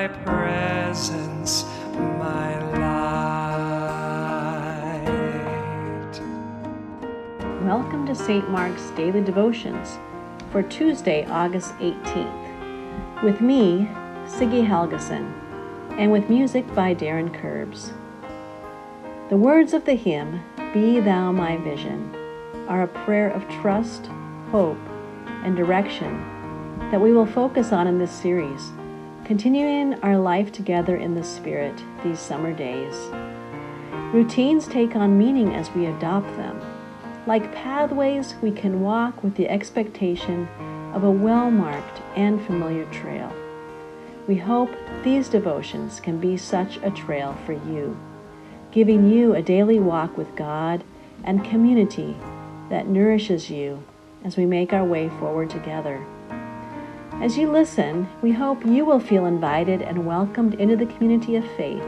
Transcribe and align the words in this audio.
thy 0.00 0.08
presence 0.24 1.64
my 1.92 2.58
light. 5.02 6.20
Welcome 7.62 8.06
to 8.06 8.14
St. 8.14 8.48
Mark's 8.48 8.88
Daily 8.92 9.20
Devotions 9.20 9.98
for 10.50 10.62
Tuesday, 10.62 11.26
August 11.26 11.74
18th, 11.80 13.22
with 13.22 13.42
me, 13.42 13.90
Siggy 14.24 14.66
Helgeson, 14.66 15.30
and 15.98 16.10
with 16.10 16.30
music 16.30 16.64
by 16.74 16.94
Darren 16.94 17.34
Curbs. 17.34 17.92
The 19.28 19.36
words 19.36 19.74
of 19.74 19.84
the 19.84 19.96
hymn, 19.96 20.42
Be 20.72 21.00
Thou 21.00 21.30
My 21.30 21.58
Vision, 21.58 22.10
are 22.68 22.84
a 22.84 22.88
prayer 23.04 23.28
of 23.28 23.46
trust, 23.50 24.06
hope, 24.50 24.80
and 25.44 25.54
direction 25.54 26.24
that 26.90 27.02
we 27.02 27.12
will 27.12 27.26
focus 27.26 27.70
on 27.70 27.86
in 27.86 27.98
this 27.98 28.10
series, 28.10 28.72
continuing 29.30 29.94
our 30.00 30.18
life 30.18 30.50
together 30.50 30.96
in 30.96 31.14
the 31.14 31.22
Spirit 31.22 31.80
these 32.02 32.18
summer 32.18 32.52
days. 32.52 32.96
Routines 34.12 34.66
take 34.66 34.96
on 34.96 35.16
meaning 35.16 35.54
as 35.54 35.70
we 35.70 35.86
adopt 35.86 36.26
them. 36.36 36.60
Like 37.28 37.54
pathways, 37.54 38.34
we 38.42 38.50
can 38.50 38.80
walk 38.80 39.22
with 39.22 39.36
the 39.36 39.48
expectation 39.48 40.48
of 40.94 41.04
a 41.04 41.10
well 41.12 41.48
marked 41.48 42.02
and 42.16 42.44
familiar 42.44 42.84
trail. 42.86 43.32
We 44.26 44.34
hope 44.34 44.70
these 45.04 45.28
devotions 45.28 46.00
can 46.00 46.18
be 46.18 46.36
such 46.36 46.78
a 46.78 46.90
trail 46.90 47.38
for 47.46 47.52
you, 47.52 47.96
giving 48.72 49.08
you 49.08 49.36
a 49.36 49.42
daily 49.42 49.78
walk 49.78 50.18
with 50.18 50.34
God 50.34 50.82
and 51.22 51.44
community 51.44 52.16
that 52.68 52.88
nourishes 52.88 53.48
you 53.48 53.84
as 54.24 54.36
we 54.36 54.44
make 54.44 54.72
our 54.72 54.84
way 54.84 55.08
forward 55.08 55.50
together. 55.50 56.04
As 57.20 57.36
you 57.36 57.50
listen, 57.50 58.08
we 58.22 58.32
hope 58.32 58.64
you 58.64 58.86
will 58.86 58.98
feel 58.98 59.26
invited 59.26 59.82
and 59.82 60.06
welcomed 60.06 60.54
into 60.54 60.74
the 60.74 60.86
community 60.86 61.36
of 61.36 61.44
faith 61.54 61.84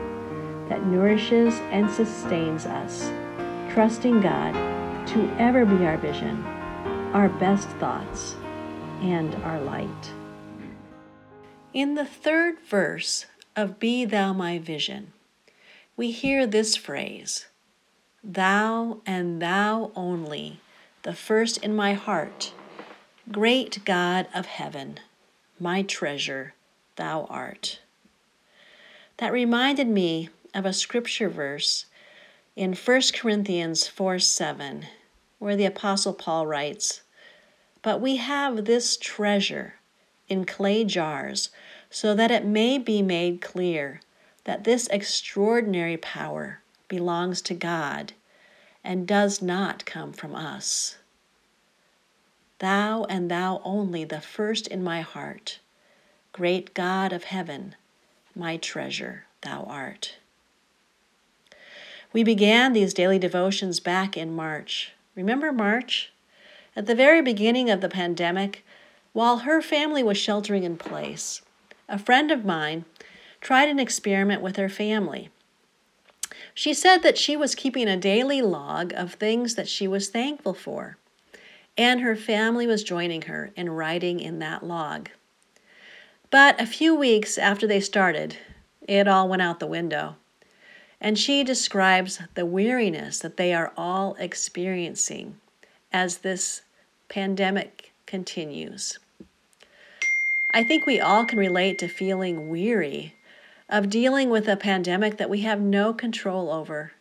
that 0.69 0.85
nourishes 0.85 1.55
and 1.71 1.91
sustains 1.91 2.67
us, 2.67 3.11
trusting 3.73 4.21
God 4.21 4.53
to 5.09 5.35
ever 5.39 5.65
be 5.65 5.87
our 5.87 5.97
vision, 5.97 6.45
our 7.15 7.31
best 7.31 7.67
thoughts, 7.79 8.37
and 9.01 9.35
our 9.37 9.59
light. 9.63 10.13
In 11.73 11.95
the 11.95 12.05
third 12.05 12.61
verse 12.61 13.25
of 13.57 13.81
Be 13.81 14.05
Thou 14.05 14.35
My 14.35 14.59
Vision, 14.59 15.15
we 15.97 16.11
hear 16.11 16.47
this 16.47 16.77
phrase 16.77 17.47
Thou 18.23 19.01
and 19.07 19.41
Thou 19.41 19.92
only, 19.97 20.61
the 21.05 21.15
first 21.15 21.57
in 21.65 21.75
my 21.75 21.95
heart, 21.95 22.53
great 23.31 23.83
God 23.87 24.27
of 24.35 24.45
heaven, 24.45 25.01
my 25.62 25.80
treasure, 25.80 26.55
Thou 26.96 27.24
art. 27.30 27.78
That 29.18 29.33
reminded 29.33 29.86
me 29.86 30.28
of 30.52 30.67
a 30.67 30.73
scripture 30.73 31.28
verse 31.28 31.86
in 32.56 32.74
1 32.74 33.02
Corinthians 33.14 33.86
4 33.86 34.18
7, 34.18 34.86
where 35.39 35.55
the 35.55 35.64
Apostle 35.64 36.14
Paul 36.14 36.48
writes, 36.48 37.02
But 37.80 38.00
we 38.00 38.17
have 38.17 38.64
this 38.64 38.96
treasure 38.96 39.74
in 40.28 40.46
clay 40.46 40.84
jars, 40.84 41.50
so 41.90 42.12
that 42.12 42.33
it 42.33 42.44
may 42.44 42.77
be 42.77 43.00
made 43.00 43.40
clear 43.40 44.00
that 44.42 44.64
this 44.64 44.89
extraordinary 44.89 45.96
power 45.96 46.61
belongs 46.89 47.40
to 47.42 47.55
God 47.55 48.14
and 48.83 49.06
does 49.06 49.40
not 49.40 49.84
come 49.86 50.12
from 50.12 50.34
us. 50.34 50.96
Thou 52.62 53.06
and 53.08 53.28
Thou 53.28 53.61
only, 53.64 54.05
the 54.05 54.20
first 54.20 54.68
in 54.68 54.84
my 54.84 55.00
heart, 55.00 55.58
great 56.30 56.74
God 56.74 57.12
of 57.12 57.24
heaven, 57.24 57.74
my 58.36 58.56
treasure, 58.56 59.24
Thou 59.40 59.64
art. 59.64 60.14
We 62.12 62.23
began 62.23 62.73
these 62.73 62.95
daily 62.95 63.18
devotions 63.18 63.80
back 63.80 64.17
in 64.17 64.33
March. 64.33 64.92
Remember 65.17 65.50
March? 65.50 66.12
At 66.77 66.86
the 66.86 66.95
very 66.95 67.20
beginning 67.20 67.68
of 67.68 67.80
the 67.80 67.89
pandemic, 67.89 68.64
while 69.12 69.39
her 69.39 69.61
family 69.61 70.05
was 70.05 70.17
sheltering 70.17 70.62
in 70.62 70.77
place, 70.77 71.42
a 71.89 71.98
friend 71.98 72.30
of 72.30 72.44
mine 72.44 72.84
tried 73.40 73.70
an 73.70 73.80
experiment 73.80 74.40
with 74.40 74.55
her 74.55 74.68
family. 74.68 75.30
She 76.55 76.73
said 76.73 76.98
that 76.98 77.18
she 77.18 77.36
was 77.36 77.56
keeping 77.56 77.89
a 77.89 77.96
daily 77.96 78.40
log 78.40 78.92
of 78.92 79.14
things 79.14 79.56
that 79.56 79.68
she 79.68 79.89
was 79.89 80.11
thankful 80.11 80.55
for, 80.55 80.96
and 81.77 82.01
her 82.01 82.17
family 82.17 82.67
was 82.67 82.83
joining 82.85 83.23
her 83.23 83.51
in 83.57 83.71
writing 83.71 84.21
in 84.21 84.39
that 84.39 84.63
log. 84.63 85.09
But 86.31 86.61
a 86.61 86.67
few 86.67 86.95
weeks 86.95 87.39
after 87.39 87.67
they 87.67 87.81
started, 87.81 88.37
it 88.89 89.09
all 89.09 89.29
went 89.29 89.43
out 89.43 89.61
the 89.61 89.67
window. 89.67 90.17
And 91.01 91.19
she 91.19 91.43
describes 91.43 92.21
the 92.35 92.47
weariness 92.47 93.19
that 93.19 93.37
they 93.37 93.53
are 93.53 93.73
all 93.77 94.15
experiencing 94.19 95.37
as 95.93 96.19
this 96.19 96.63
pandemic 97.09 97.93
continues. 98.07 98.99
I 100.55 100.63
think 100.63 100.87
we 100.87 101.01
all 101.01 101.25
can 101.25 101.39
relate 101.39 101.79
to 101.79 101.89
feeling 101.89 102.49
weary 102.49 103.15
of 103.69 103.89
dealing 103.89 104.29
with 104.29 104.49
a 104.49 104.57
pandemic 104.57 105.17
that 105.17 105.31
we 105.31 105.41
have 105.41 105.61
no 105.61 105.95
control 105.95 106.51
over, 106.51 106.93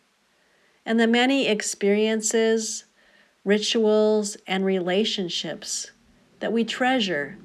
and 0.86 0.98
the 0.98 1.06
many 1.06 1.46
experiences, 1.46 2.84
rituals, 3.44 4.36
and 4.46 4.64
relationships 4.64 5.90
that 6.38 6.52
we 6.52 6.64
treasure 6.64 7.36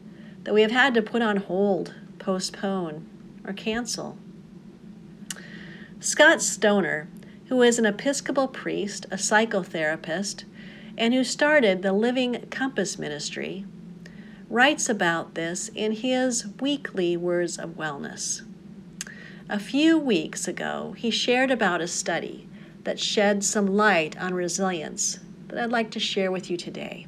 that 0.44 0.53
we 0.53 0.62
have 0.62 0.72
had 0.72 0.94
to 0.94 1.02
put 1.02 1.22
on 1.22 1.38
hold, 1.38 1.96
postpone, 2.19 3.06
or 3.44 3.52
cancel. 3.53 4.18
Scott 6.00 6.41
Stoner, 6.41 7.08
who 7.47 7.63
is 7.63 7.80
an 7.80 7.85
Episcopal 7.85 8.47
priest, 8.47 9.08
a 9.09 9.16
psychotherapist, 9.16 10.44
and 10.97 11.13
who 11.13 11.24
started 11.24 11.81
the 11.81 11.94
Living 11.94 12.46
Compass 12.52 13.00
Ministry, 13.00 13.66
writes 14.50 14.88
about 14.88 15.34
this 15.34 15.69
in 15.74 15.94
his 15.94 16.46
weekly 16.59 17.18
Words 17.18 17.58
of 17.58 17.72
Wellness. 17.72 18.44
A 19.50 19.59
few 19.59 19.97
weeks 19.97 20.47
ago, 20.47 20.94
he 20.96 21.09
shared 21.09 21.50
about 21.50 21.81
a 21.81 21.88
study 21.88 22.47
that 22.84 23.00
shed 23.00 23.44
some 23.44 23.66
light 23.66 24.16
on 24.18 24.34
resilience 24.34 25.19
that 25.47 25.58
I'd 25.58 25.72
like 25.72 25.91
to 25.91 26.00
share 26.00 26.31
with 26.31 26.50
you 26.50 26.58
today. 26.58 27.08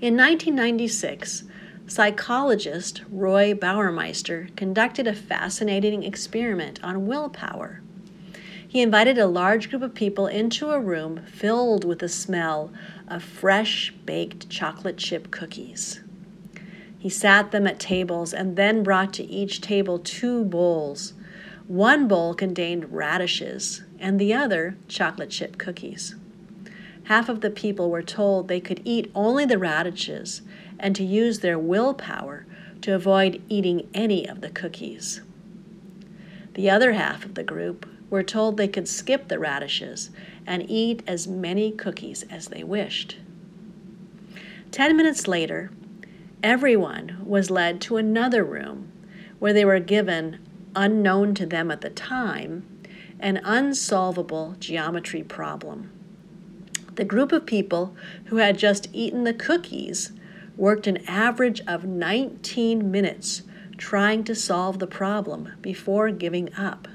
In 0.00 0.16
1996, 0.16 1.44
psychologist 1.86 3.02
Roy 3.10 3.54
Baumeister 3.54 4.54
conducted 4.56 5.06
a 5.06 5.14
fascinating 5.14 6.02
experiment 6.02 6.82
on 6.82 7.06
willpower. 7.06 7.82
He 8.66 8.80
invited 8.80 9.18
a 9.18 9.26
large 9.26 9.68
group 9.68 9.82
of 9.82 9.94
people 9.94 10.26
into 10.26 10.70
a 10.70 10.80
room 10.80 11.22
filled 11.26 11.84
with 11.84 11.98
the 11.98 12.08
smell 12.08 12.72
of 13.06 13.22
fresh 13.22 13.92
baked 14.06 14.48
chocolate 14.48 14.96
chip 14.96 15.30
cookies. 15.30 16.00
He 16.98 17.10
sat 17.10 17.50
them 17.50 17.66
at 17.66 17.78
tables 17.78 18.32
and 18.32 18.56
then 18.56 18.82
brought 18.82 19.12
to 19.14 19.24
each 19.24 19.60
table 19.60 19.98
two 19.98 20.44
bowls. 20.44 21.12
One 21.66 22.08
bowl 22.08 22.32
contained 22.32 22.92
radishes 22.92 23.82
and 23.98 24.18
the 24.18 24.32
other 24.32 24.76
chocolate 24.88 25.30
chip 25.30 25.58
cookies. 25.58 26.14
Half 27.04 27.28
of 27.28 27.40
the 27.40 27.50
people 27.50 27.90
were 27.90 28.02
told 28.02 28.48
they 28.48 28.60
could 28.60 28.80
eat 28.84 29.10
only 29.14 29.44
the 29.44 29.58
radishes 29.58 30.42
and 30.78 30.94
to 30.96 31.04
use 31.04 31.40
their 31.40 31.58
willpower 31.58 32.46
to 32.82 32.94
avoid 32.94 33.42
eating 33.48 33.88
any 33.92 34.28
of 34.28 34.40
the 34.40 34.50
cookies. 34.50 35.20
The 36.54 36.70
other 36.70 36.92
half 36.92 37.24
of 37.24 37.34
the 37.34 37.44
group 37.44 37.88
were 38.10 38.22
told 38.22 38.56
they 38.56 38.68
could 38.68 38.88
skip 38.88 39.28
the 39.28 39.38
radishes 39.38 40.10
and 40.46 40.68
eat 40.68 41.02
as 41.06 41.26
many 41.26 41.70
cookies 41.70 42.24
as 42.30 42.48
they 42.48 42.62
wished. 42.62 43.16
Ten 44.70 44.96
minutes 44.96 45.26
later, 45.26 45.70
everyone 46.42 47.22
was 47.24 47.50
led 47.50 47.80
to 47.82 47.96
another 47.96 48.44
room 48.44 48.92
where 49.38 49.52
they 49.52 49.64
were 49.64 49.80
given, 49.80 50.38
unknown 50.76 51.34
to 51.34 51.46
them 51.46 51.70
at 51.70 51.80
the 51.80 51.90
time, 51.90 52.66
an 53.18 53.40
unsolvable 53.44 54.56
geometry 54.58 55.22
problem. 55.22 55.90
The 56.94 57.04
group 57.04 57.32
of 57.32 57.46
people 57.46 57.96
who 58.26 58.36
had 58.36 58.58
just 58.58 58.88
eaten 58.92 59.24
the 59.24 59.32
cookies 59.32 60.12
worked 60.56 60.86
an 60.86 60.98
average 61.08 61.62
of 61.66 61.84
19 61.84 62.90
minutes 62.90 63.42
trying 63.78 64.24
to 64.24 64.34
solve 64.34 64.78
the 64.78 64.86
problem 64.86 65.52
before 65.60 66.10
giving 66.10 66.54
up. 66.54 66.88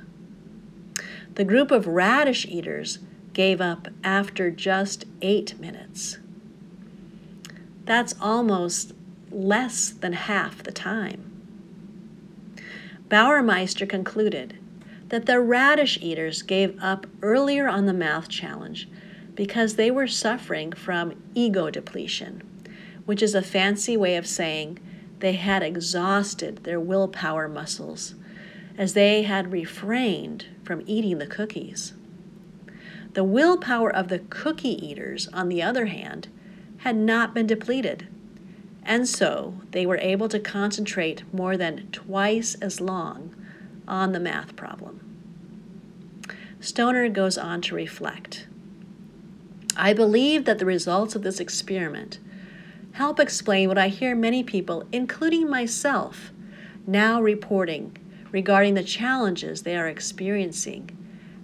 The 1.33 1.44
group 1.44 1.71
of 1.71 1.88
radish 1.88 2.45
eaters 2.45 2.99
gave 3.33 3.59
up 3.59 3.88
after 4.03 4.51
just 4.51 5.05
eight 5.21 5.59
minutes. 5.59 6.17
That's 7.85 8.15
almost 8.19 8.93
less 9.31 9.89
than 9.89 10.13
half 10.13 10.63
the 10.63 10.71
time. 10.71 11.23
Baumeister 13.09 13.88
concluded 13.88 14.57
that 15.09 15.25
the 15.25 15.39
radish 15.39 15.97
eaters 16.01 16.41
gave 16.41 16.77
up 16.81 17.07
earlier 17.21 17.67
on 17.67 17.85
the 17.85 17.93
math 17.93 18.27
challenge 18.27 18.88
because 19.38 19.75
they 19.75 19.92
were 19.92 20.07
suffering 20.07 20.74
from 20.74 21.13
ego 21.36 21.69
depletion, 21.69 22.42
which 23.06 23.22
is 23.22 23.36
a 23.36 23.42
fancy 23.42 23.95
way 23.95 24.18
of 24.18 24.28
saying 24.28 24.80
they 25.19 25.34
had 25.34 25.62
exhausted 25.62 26.57
their 26.63 26.80
willpower 26.80 27.48
muscles 27.48 28.16
as 28.80 28.94
they 28.94 29.22
had 29.22 29.51
refrained 29.51 30.45
from 30.63 30.84
eating 30.88 31.19
the 31.19 31.28
cookies. 31.28 31.94
The 33.13 33.24
willpower 33.24 33.95
of 33.95 34.07
the 34.07 34.19
cookie 34.19 34.84
eaters, 34.86 35.28
on 35.30 35.50
the 35.50 35.62
other 35.62 35.86
hand, 35.86 36.28
had 36.80 36.95
not 36.95 37.36
been 37.36 37.48
depleted, 37.48 38.07
and 38.84 39.07
so 39.07 39.62
they 39.72 39.86
were 39.86 39.98
able 39.98 40.30
to 40.30 40.39
concentrate 40.39 41.24
more 41.31 41.57
than 41.57 41.89
twice 41.92 42.56
as 42.56 42.81
long 42.81 43.36
on 43.88 44.13
the 44.13 44.19
math 44.19 44.56
problem. 44.56 45.00
Stoner 46.60 47.07
goes 47.10 47.38
on 47.38 47.62
to 47.62 47.75
reflect 47.75 48.48
I 49.79 49.94
believe 49.94 50.45
that 50.45 50.57
the 50.57 50.65
results 50.65 51.15
of 51.15 51.21
this 51.21 51.39
experiment 51.39 52.18
help 52.94 53.19
explain 53.19 53.69
what 53.69 53.77
I 53.77 53.89
hear 53.89 54.15
many 54.15 54.41
people, 54.41 54.88
including 54.91 55.47
myself, 55.47 56.31
now 56.88 57.21
reporting 57.21 57.95
regarding 58.31 58.74
the 58.74 58.83
challenges 58.83 59.62
they 59.62 59.77
are 59.77 59.88
experiencing 59.88 60.97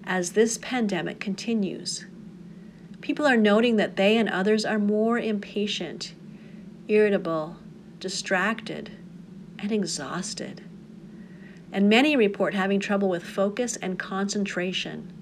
as 0.03 0.31
this 0.31 0.57
pandemic 0.57 1.19
continues. 1.19 2.05
People 3.01 3.27
are 3.27 3.37
noting 3.37 3.75
that 3.75 3.97
they 3.97 4.17
and 4.17 4.27
others 4.27 4.65
are 4.65 4.79
more 4.79 5.19
impatient, 5.19 6.15
irritable, 6.87 7.57
distracted, 7.99 8.91
and 9.59 9.71
exhausted. 9.71 10.63
And 11.71 11.87
many 11.87 12.15
report 12.15 12.55
having 12.55 12.79
trouble 12.79 13.09
with 13.09 13.23
focus 13.23 13.75
and 13.75 13.99
concentration, 13.99 15.13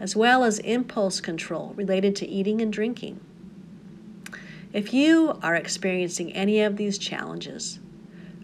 as 0.00 0.16
well 0.16 0.42
as 0.42 0.58
impulse 0.60 1.20
control 1.20 1.74
related 1.76 2.16
to 2.16 2.26
eating 2.26 2.60
and 2.60 2.72
drinking. 2.72 3.20
If 4.72 4.94
you 4.94 5.38
are 5.42 5.54
experiencing 5.54 6.32
any 6.32 6.60
of 6.60 6.76
these 6.76 6.96
challenges, 6.96 7.78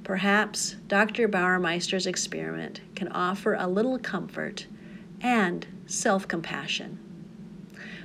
perhaps 0.04 0.76
Dr. 0.86 1.26
Baumeister's 1.26 2.06
experiment 2.06 2.80
can 2.94 3.08
offer 3.08 3.54
a 3.54 3.66
little 3.66 3.98
comfort 3.98 4.66
and 5.20 5.66
self 5.86 6.28
compassion. 6.28 6.98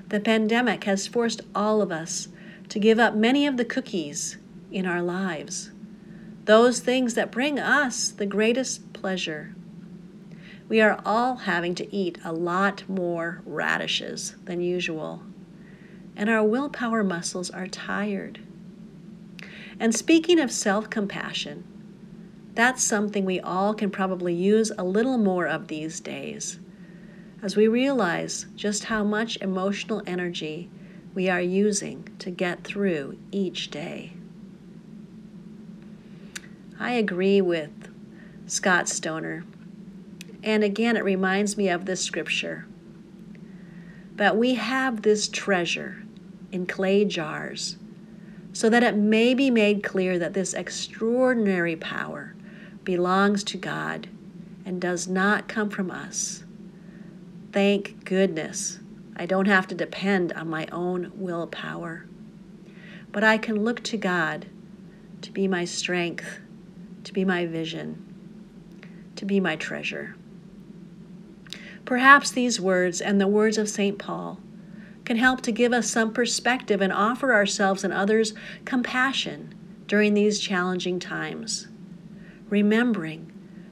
The 0.08 0.20
pandemic 0.20 0.84
has 0.86 1.08
forced 1.08 1.42
all 1.54 1.82
of 1.82 1.92
us 1.92 2.28
to 2.70 2.80
give 2.80 3.00
up 3.00 3.16
many 3.16 3.48
of 3.48 3.58
the 3.58 3.66
cookies 3.66 4.38
in 4.72 4.86
our 4.86 5.02
lives, 5.02 5.72
those 6.46 6.80
things 6.80 7.16
that 7.16 7.32
bring 7.32 7.60
us 7.60 8.10
the 8.10 8.26
greatest 8.26 8.94
pleasure. 8.94 9.56
We 10.72 10.80
are 10.80 11.02
all 11.06 11.36
having 11.36 11.76
to 11.76 11.94
eat 11.94 12.18
a 12.24 12.32
lot 12.32 12.88
more 12.88 13.42
radishes 13.46 14.38
than 14.46 14.62
usual 14.62 15.22
and 16.16 16.30
our 16.30 16.46
willpower 16.46 17.04
muscles 17.04 17.50
are 17.50 17.68
tired. 17.68 18.40
And 19.82 19.94
speaking 19.94 20.40
of 20.40 20.50
self 20.50 20.90
compassion, 20.90 21.66
that's 22.54 22.82
something 22.82 23.26
we 23.26 23.42
all 23.42 23.74
can 23.74 23.92
probably 23.92 24.34
use 24.34 24.72
a 24.78 24.86
little 24.86 25.18
more 25.18 25.46
of 25.46 25.68
these 25.68 26.00
days 26.00 26.58
as 27.44 27.58
we 27.58 27.68
realize 27.68 28.46
just 28.56 28.86
how 28.86 29.04
much 29.04 29.38
emotional 29.42 30.02
energy 30.08 30.70
we 31.14 31.28
are 31.28 31.42
using 31.42 32.08
to 32.20 32.32
get 32.32 32.64
through 32.64 33.18
each 33.30 33.72
day. 33.72 34.14
I 36.80 36.94
agree 36.94 37.42
with 37.42 37.90
Scott 38.48 38.88
Stoner. 38.88 39.44
And 40.44 40.64
again, 40.64 40.98
it 40.98 41.04
reminds 41.04 41.58
me 41.58 41.70
of 41.70 41.86
this 41.86 42.04
scripture. 42.04 42.66
But 44.16 44.38
we 44.38 44.56
have 44.56 45.02
this 45.02 45.28
treasure 45.28 46.04
in 46.52 46.66
clay 46.66 47.06
jars, 47.06 47.78
so 48.54 48.70
that 48.70 48.84
it 48.84 48.96
may 48.96 49.34
be 49.34 49.50
made 49.50 49.84
clear 49.84 50.20
that 50.20 50.34
this 50.34 50.54
extraordinary 50.54 51.76
power 51.76 52.36
belongs 52.84 53.44
to 53.46 53.58
God 53.58 54.10
and 54.66 54.82
does 54.82 55.08
not 55.08 55.48
come 55.48 55.70
from 55.70 55.90
us. 55.90 56.44
Thank 57.52 58.04
goodness 58.04 58.80
I 59.16 59.26
don't 59.26 59.48
have 59.48 59.68
to 59.68 59.76
depend 59.76 60.34
on 60.34 60.50
my 60.50 60.68
own 60.72 61.12
willpower, 61.16 62.06
but 63.12 63.24
I 63.24 63.38
can 63.38 63.64
look 63.64 63.84
to 63.84 63.98
God 63.98 64.48
to 65.22 65.32
be 65.32 65.48
my 65.48 65.66
strength, 65.66 66.40
to 67.04 67.14
be 67.14 67.24
my 67.24 67.46
vision, 67.46 68.04
to 69.16 69.26
be 69.26 69.40
my 69.40 69.56
treasure. 69.56 70.16
Perhaps 71.86 72.32
these 72.32 72.60
words 72.60 73.02
and 73.02 73.20
the 73.20 73.28
words 73.28 73.58
of 73.58 73.70
St. 73.70 73.98
Paul 73.98 74.40
can 75.06 75.18
help 75.18 75.42
to 75.42 75.52
give 75.52 75.74
us 75.74 75.90
some 75.90 76.14
perspective 76.14 76.82
and 76.82 76.94
offer 76.94 77.34
ourselves 77.34 77.84
and 77.84 77.94
others 77.94 78.34
compassion 78.66 79.54
during 79.88 80.14
these 80.14 80.40
challenging 80.40 81.00
times. 81.00 81.68
Remembering 82.50 83.32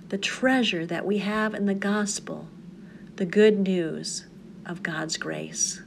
the 0.09 0.17
treasure 0.17 0.85
that 0.85 1.06
we 1.06 1.19
have 1.19 1.53
in 1.53 1.65
the 1.65 1.75
gospel, 1.75 2.47
the 3.15 3.25
good 3.25 3.59
news 3.59 4.25
of 4.65 4.83
God's 4.83 5.17
grace. 5.17 5.81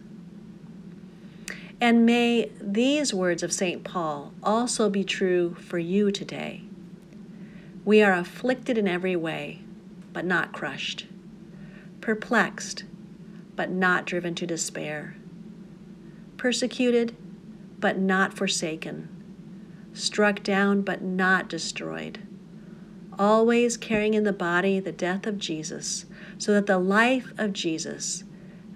And 1.81 2.07
may 2.07 2.51
these 2.61 3.13
words 3.13 3.43
of 3.43 3.53
St. 3.53 3.83
Paul 3.83 4.33
also 4.43 4.89
be 4.89 5.03
true 5.03 5.55
for 5.55 5.79
you 5.79 6.13
today. 6.13 6.63
We 7.85 8.03
are 8.03 8.13
afflicted 8.13 8.79
in 8.79 8.87
every 8.87 9.17
way, 9.17 9.63
but 10.13 10.25
not 10.25 10.53
crushed, 10.53 11.07
perplexed, 12.03 12.85
but 13.57 13.71
not 13.71 14.05
driven 14.05 14.35
to 14.35 14.47
despair 14.47 15.17
persecuted, 16.43 17.17
but 17.79 17.97
not 17.97 18.35
forsaken, 18.35 19.09
struck 19.93 20.43
down, 20.43 20.83
but 20.83 21.01
not 21.01 21.49
destroyed, 21.49 22.19
always 23.17 23.77
carrying 23.77 24.15
in 24.15 24.25
the 24.25 24.33
body 24.33 24.81
the 24.81 24.91
death 24.91 25.25
of 25.25 25.39
Jesus, 25.39 26.05
so 26.39 26.53
that 26.53 26.67
the 26.67 26.81
life 26.81 27.33
of 27.39 27.53
Jesus 27.53 28.25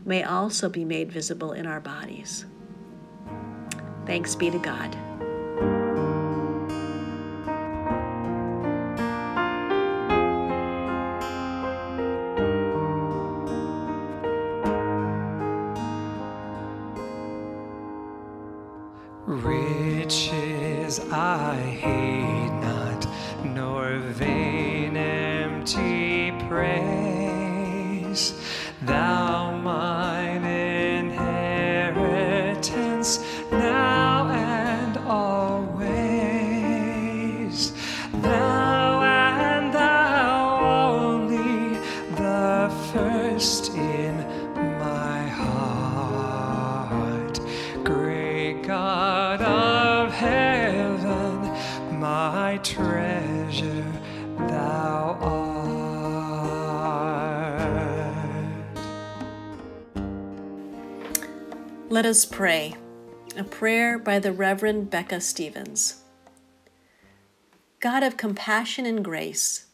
may 0.05 0.23
also 0.23 0.69
be 0.69 0.85
made 0.85 1.11
visible 1.11 1.53
in 1.53 1.67
our 1.67 1.81
bodies. 1.81 2.47
Thanks 4.07 4.37
be 4.37 4.49
to 4.49 4.59
God. 4.61 4.97
I 21.57 21.71
hate 21.71 22.56
Let 61.97 62.05
us 62.05 62.27
pray. 62.27 62.75
A 63.39 63.43
prayer 63.43 63.99
by 63.99 64.19
the 64.19 64.31
Reverend 64.31 64.91
Becca 64.91 65.19
Stevens. 65.23 66.03
God 67.81 68.03
of 68.03 68.19
compassion 68.19 68.85
and 68.85 69.03
grace, 69.03 69.65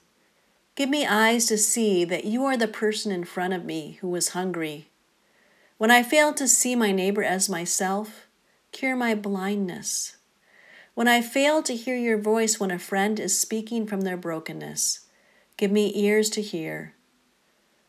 give 0.76 0.88
me 0.88 1.04
eyes 1.04 1.46
to 1.46 1.58
see 1.58 2.04
that 2.04 2.24
you 2.24 2.44
are 2.44 2.56
the 2.56 2.68
person 2.68 3.10
in 3.10 3.24
front 3.24 3.54
of 3.54 3.64
me 3.64 3.98
who 4.02 4.08
was 4.08 4.28
hungry. 4.28 4.88
When 5.78 5.90
I 5.90 6.04
fail 6.04 6.32
to 6.34 6.46
see 6.46 6.76
my 6.76 6.92
neighbor 6.92 7.24
as 7.24 7.48
myself, 7.48 8.28
cure 8.70 8.94
my 8.94 9.16
blindness. 9.16 10.16
When 10.94 11.08
I 11.08 11.22
fail 11.22 11.60
to 11.64 11.74
hear 11.74 11.96
your 11.96 12.18
voice 12.18 12.60
when 12.60 12.70
a 12.70 12.78
friend 12.78 13.18
is 13.18 13.36
speaking 13.36 13.84
from 13.84 14.02
their 14.02 14.16
brokenness, 14.16 15.08
give 15.56 15.72
me 15.72 15.90
ears 15.96 16.30
to 16.30 16.40
hear. 16.40 16.94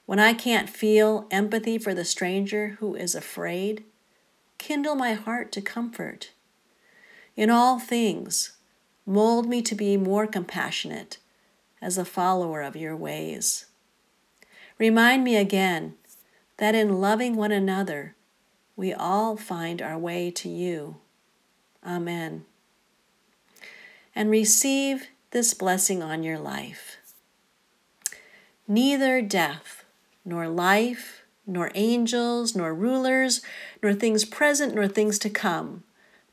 When 0.08 0.18
I 0.18 0.34
can't 0.34 0.72
feel 0.72 1.28
empathy 1.30 1.78
for 1.78 1.94
the 1.94 2.04
stranger 2.04 2.78
who 2.80 2.96
is 2.96 3.14
afraid, 3.14 3.84
kindle 4.58 4.96
my 4.96 5.14
heart 5.14 5.52
to 5.54 5.62
comfort. 5.62 6.32
In 7.36 7.50
all 7.50 7.80
things, 7.80 8.54
mold 9.06 9.48
me 9.48 9.62
to 9.62 9.76
be 9.76 9.98
more 9.98 10.28
compassionate 10.28 11.18
as 11.82 11.98
a 11.98 12.06
follower 12.06 12.62
of 12.62 12.76
your 12.76 12.96
ways. 12.96 13.66
Remind 14.78 15.24
me 15.24 15.36
again 15.36 15.96
that 16.58 16.76
in 16.76 17.02
loving 17.02 17.36
one 17.36 17.52
another, 17.52 18.16
we 18.76 18.94
all 18.94 19.36
find 19.36 19.82
our 19.82 19.98
way 19.98 20.32
to 20.32 20.50
you. 20.50 20.98
Amen. 21.86 22.46
And 24.16 24.30
receive 24.30 25.08
this 25.32 25.54
blessing 25.54 26.02
on 26.02 26.24
your 26.24 26.40
life. 26.40 26.98
Neither 28.68 29.22
death, 29.22 29.84
nor 30.24 30.48
life, 30.48 31.23
nor 31.46 31.72
angels, 31.76 32.56
nor 32.56 32.74
rulers, 32.74 33.42
nor 33.82 33.94
things 33.94 34.26
present, 34.26 34.76
nor 34.76 34.88
things 34.88 35.20
to 35.20 35.30
come, 35.30 35.84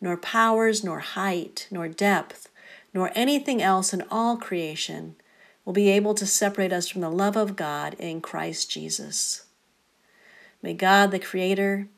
nor 0.01 0.17
powers, 0.17 0.85
nor 0.85 1.01
height, 1.01 1.67
nor 1.71 1.89
depth, 1.89 2.49
nor 2.95 3.11
anything 3.15 3.63
else 3.63 3.93
in 3.93 4.03
all 4.11 4.37
creation 4.37 5.17
will 5.65 5.73
be 5.73 5.89
able 5.89 6.15
to 6.15 6.27
separate 6.27 6.73
us 6.73 6.89
from 6.89 7.01
the 7.01 7.11
love 7.11 7.37
of 7.37 7.57
God 7.57 7.95
in 7.99 8.21
Christ 8.21 8.71
Jesus. 8.71 9.45
May 10.63 10.75
God, 10.75 11.11
the 11.11 11.19
Creator, 11.19 11.89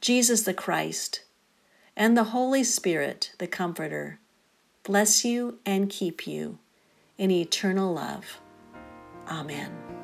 Jesus 0.00 0.42
the 0.42 0.54
Christ, 0.54 1.24
and 1.96 2.16
the 2.16 2.24
Holy 2.24 2.62
Spirit, 2.62 3.32
the 3.38 3.46
Comforter, 3.46 4.20
bless 4.82 5.24
you 5.24 5.58
and 5.64 5.90
keep 5.90 6.26
you 6.26 6.58
in 7.18 7.30
eternal 7.30 7.94
love. 7.94 8.40
Amen. 9.28 9.95